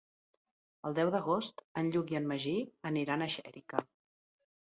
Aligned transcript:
El 0.89 0.95
deu 0.99 1.11
d'agost 1.15 1.61
en 1.81 1.91
Lluc 1.97 2.15
i 2.15 2.17
en 2.21 2.25
Magí 2.33 2.55
aniran 2.93 3.27
a 3.27 3.29
Xèrica. 3.37 3.85